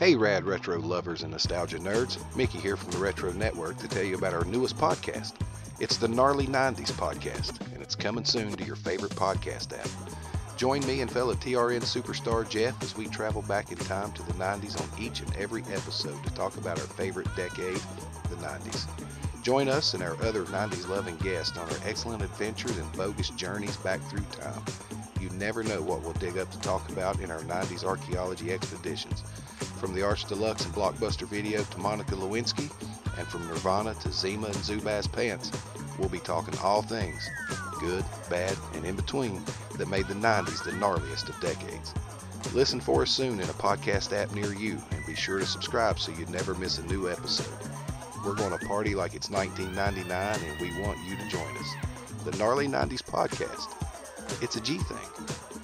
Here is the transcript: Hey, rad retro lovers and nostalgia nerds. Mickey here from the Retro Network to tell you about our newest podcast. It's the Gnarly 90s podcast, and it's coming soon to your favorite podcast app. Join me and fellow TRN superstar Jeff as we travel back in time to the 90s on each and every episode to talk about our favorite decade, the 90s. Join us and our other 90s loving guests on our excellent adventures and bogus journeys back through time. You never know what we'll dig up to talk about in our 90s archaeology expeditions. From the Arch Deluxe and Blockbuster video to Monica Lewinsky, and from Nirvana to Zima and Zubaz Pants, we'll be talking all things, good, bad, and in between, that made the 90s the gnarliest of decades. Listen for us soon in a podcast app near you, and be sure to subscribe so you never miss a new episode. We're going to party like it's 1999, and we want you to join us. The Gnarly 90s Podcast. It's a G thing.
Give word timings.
Hey, 0.00 0.16
rad 0.16 0.46
retro 0.46 0.80
lovers 0.80 1.24
and 1.24 1.30
nostalgia 1.30 1.78
nerds. 1.78 2.16
Mickey 2.34 2.56
here 2.56 2.78
from 2.78 2.90
the 2.90 2.96
Retro 2.96 3.34
Network 3.34 3.76
to 3.80 3.86
tell 3.86 4.02
you 4.02 4.16
about 4.16 4.32
our 4.32 4.46
newest 4.46 4.78
podcast. 4.78 5.34
It's 5.78 5.98
the 5.98 6.08
Gnarly 6.08 6.46
90s 6.46 6.90
podcast, 6.92 7.60
and 7.74 7.82
it's 7.82 7.96
coming 7.96 8.24
soon 8.24 8.52
to 8.52 8.64
your 8.64 8.76
favorite 8.76 9.12
podcast 9.12 9.78
app. 9.78 9.90
Join 10.56 10.86
me 10.86 11.02
and 11.02 11.10
fellow 11.10 11.34
TRN 11.34 11.82
superstar 11.82 12.48
Jeff 12.48 12.82
as 12.82 12.96
we 12.96 13.08
travel 13.08 13.42
back 13.42 13.72
in 13.72 13.76
time 13.76 14.10
to 14.12 14.22
the 14.22 14.32
90s 14.32 14.80
on 14.80 14.88
each 14.98 15.20
and 15.20 15.36
every 15.36 15.64
episode 15.64 16.24
to 16.24 16.30
talk 16.30 16.56
about 16.56 16.80
our 16.80 16.86
favorite 16.86 17.28
decade, 17.36 17.76
the 18.30 18.36
90s. 18.36 18.86
Join 19.42 19.68
us 19.68 19.92
and 19.92 20.02
our 20.02 20.16
other 20.22 20.44
90s 20.44 20.88
loving 20.88 21.16
guests 21.16 21.58
on 21.58 21.68
our 21.68 21.78
excellent 21.84 22.22
adventures 22.22 22.78
and 22.78 22.90
bogus 22.92 23.28
journeys 23.28 23.76
back 23.76 24.00
through 24.04 24.24
time. 24.32 24.64
You 25.20 25.28
never 25.36 25.62
know 25.62 25.82
what 25.82 26.00
we'll 26.00 26.14
dig 26.14 26.38
up 26.38 26.50
to 26.52 26.60
talk 26.60 26.88
about 26.88 27.20
in 27.20 27.30
our 27.30 27.40
90s 27.40 27.84
archaeology 27.84 28.50
expeditions. 28.50 29.24
From 29.80 29.94
the 29.94 30.02
Arch 30.02 30.26
Deluxe 30.26 30.66
and 30.66 30.74
Blockbuster 30.74 31.26
video 31.26 31.62
to 31.62 31.78
Monica 31.78 32.14
Lewinsky, 32.14 32.70
and 33.18 33.26
from 33.26 33.48
Nirvana 33.48 33.94
to 33.94 34.12
Zima 34.12 34.48
and 34.48 34.56
Zubaz 34.56 35.10
Pants, 35.10 35.50
we'll 35.98 36.10
be 36.10 36.18
talking 36.18 36.54
all 36.58 36.82
things, 36.82 37.26
good, 37.80 38.04
bad, 38.28 38.54
and 38.74 38.84
in 38.84 38.94
between, 38.94 39.42
that 39.78 39.88
made 39.88 40.06
the 40.06 40.14
90s 40.14 40.62
the 40.64 40.72
gnarliest 40.72 41.30
of 41.30 41.40
decades. 41.40 41.94
Listen 42.52 42.78
for 42.78 43.00
us 43.00 43.10
soon 43.10 43.40
in 43.40 43.48
a 43.48 43.54
podcast 43.54 44.12
app 44.12 44.34
near 44.34 44.52
you, 44.52 44.76
and 44.90 45.06
be 45.06 45.14
sure 45.14 45.38
to 45.38 45.46
subscribe 45.46 45.98
so 45.98 46.12
you 46.12 46.26
never 46.26 46.54
miss 46.56 46.76
a 46.76 46.86
new 46.86 47.08
episode. 47.08 47.66
We're 48.22 48.36
going 48.36 48.56
to 48.56 48.66
party 48.66 48.94
like 48.94 49.14
it's 49.14 49.30
1999, 49.30 50.40
and 50.46 50.60
we 50.60 50.82
want 50.82 50.98
you 51.08 51.16
to 51.16 51.28
join 51.30 51.56
us. 51.56 51.74
The 52.26 52.36
Gnarly 52.36 52.68
90s 52.68 53.02
Podcast. 53.02 53.72
It's 54.42 54.56
a 54.56 54.60
G 54.60 54.76
thing. 54.76 55.59